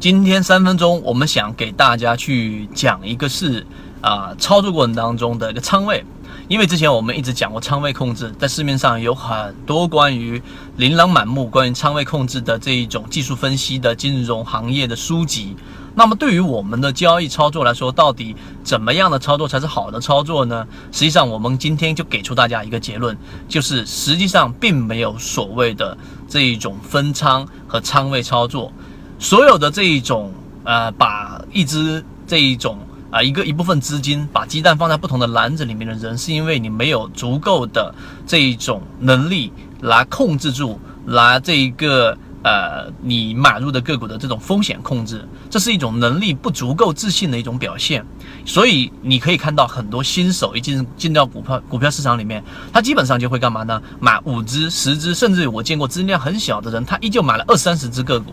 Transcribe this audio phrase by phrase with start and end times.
[0.00, 3.66] 今天三分钟，我们想给大家去讲一个是
[4.00, 6.02] 啊，操作过程当中的一个仓位。
[6.48, 10.42] 因为之前我们一直讲过仓位控制，在市面上有很多关于
[10.78, 15.54] 琳琅满目关于仓位控制的这一种技术分析的金融行业的书籍。
[15.94, 20.66] 那么对于我们的交易操作来说，到底怎么样的操作才是好的操作呢？
[20.90, 23.14] 实际上，我们今天就给出大家一个结论，
[23.46, 25.94] 就是实际上并没有所谓的
[26.26, 28.72] 这一种分仓和仓位操作，
[29.20, 30.32] 所有的这一种
[30.64, 32.76] 呃，把一只这一种。
[33.10, 37.92] 啊，一个一部分资金把鸡蛋放在不同的篮子里面的人，是因为你没有足够的
[38.24, 48.06] 这一种能力来控制住，来这一个呃你买入的个股的这种风险控制，这是一种能力不足够自信的一种表现。
[48.46, 52.40] 所以你可以看到很多新手一进进到股票股票市场里面，
[52.72, 53.82] 他基本上就会干嘛呢？
[53.98, 58.32] 买五只、十只，甚至我见过资金量很小的人，他依旧买了二三十只个股。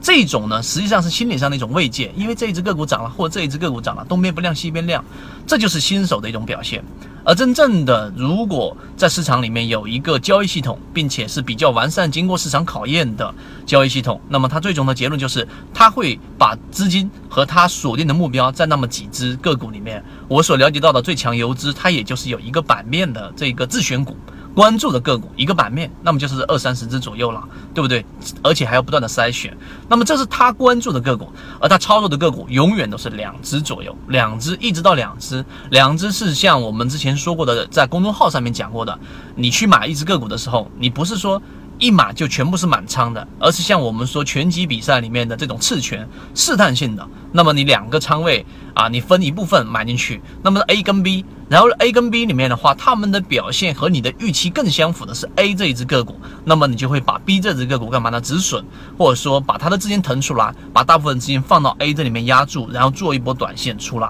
[0.00, 5.04] 这种呢，实际上是心理上的一种慰藉，因为这一只个股涨了，或者这一只个股涨了，东边不亮西边亮，
[5.46, 6.82] 这就是新手的一种表现。
[7.24, 13.34] 而真正的，如果在市场里面有一个交易系统，并且是比较完善、经过市场考验的
[13.66, 20.02] 交易系统，那么它最终的结论就是，它会把资金和它锁定的目标在那么几只个股里面。
[20.26, 24.16] 我所了解到的最强游资，它也就是有一个版面的这个自选股。
[24.58, 27.40] 关注的个股一个版面，那么就是二三十只左右了，
[27.72, 28.04] 对不对？
[28.42, 29.56] 而且还要不断的筛选。
[29.88, 38.98] 那么这是他关注的个股，而他操作的个股永远都是两只左右，两只一直到两只，两只是像我们之前说过的，在公众号上面讲过的，
[39.36, 41.40] 你去买一只个股的时候，你不是说。
[41.78, 47.08] 一码就全部是满仓的，而是像我们说拳击比赛里面的这种次拳，试探性的。
[47.30, 58.20] 那么你两个仓位啊，你分一部分买进去，那么 A 跟 B，然后 A 跟 B 里面的话，他们的表现和你的预期更相符的是 A 这一只个股，那么你就会把 B 这只个股干嘛呢？
[58.20, 58.64] 止损，
[58.96, 64.08] 或者说把它的资金腾出来，把大部分资金放到 A 这里面压住，然后做一波短线出来。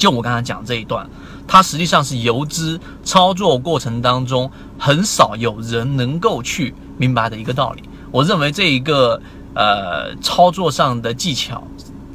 [0.00, 1.06] 就我刚才讲这一段。
[1.46, 7.82] 它实际上是游资操作过程当中很少有人能够去明白的一个道理。
[8.10, 9.20] 我认为这一个
[9.54, 11.62] 呃操作上的技巧。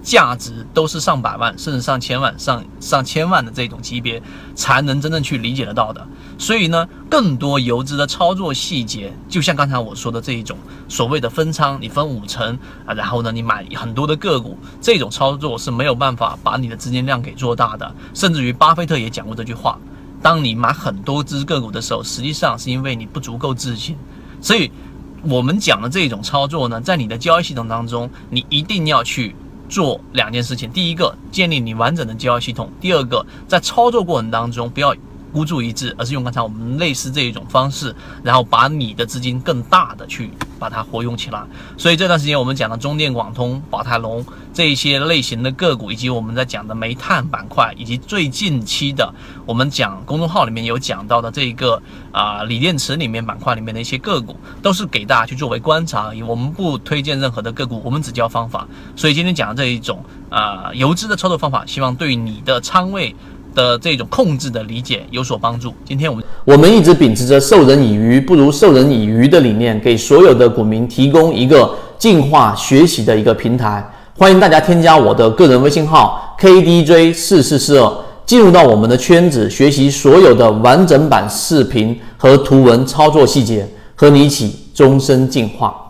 [0.05, 4.21] 价值都是上百万甚至上千万、上上千万的这种级别，
[4.53, 6.07] 才能真正去理解得到的。
[6.37, 10.55] 所以呢，更多游资的操作细节，就像刚才我说的这一种
[10.87, 12.55] 所谓的分仓，你分五成
[12.85, 17.91] 啊，然后呢，你买很多的个股，这种操作是没有办法把你的资金量给做大的。
[18.13, 19.75] 甚至于巴菲特也讲过这句话：，
[20.21, 23.97] 当你买很多只个股的时候，实际上是因为你不足够自信。
[24.39, 24.69] 所以，
[25.23, 29.35] 我们讲的这种操作呢，在你的交易系统当中，你一定要去。
[29.69, 34.95] 做两件事情，第一个建立你完整的交易系统，第二个在操作过程当中不要。
[35.33, 37.93] 孤注一掷，而是用刚才我们类似这一种方式，
[38.23, 41.41] 然后把你的资金更大的去把它活用起来。
[41.77, 49.13] 所以这段时间我们讲的中电广通、宝泰龙这一些类型的个股，以及我们在讲的煤炭板块，以及最近期的
[49.45, 56.23] 我们讲公众号里面有讲到的这一个啊锂电池里面板块里面的一些个股，都是给大家去作为观察而已。
[56.23, 58.67] 我们不推荐任何的个股，我们只教方法。
[58.95, 63.15] 所以今天讲的这一种啊游资的操作方法，希望对你的仓位。
[63.55, 65.73] 的这种控制的理解有所帮助。
[65.83, 73.83] 今天我们我们一直秉持着授人以鱼不如授人以渔的理念，给所有的股民提供一个进化学习的一个平台。
[74.17, 77.91] 欢迎大家添加我的个人微信号 KDJ 四四四二，
[78.25, 85.84] 进入到我们的圈子，学习所有的完整版视频和图文操作细节，和你一起终身进化。